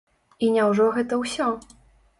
І 0.47 0.49
няўжо 0.55 0.89
гэта 0.97 1.23
ўсё? 1.23 1.53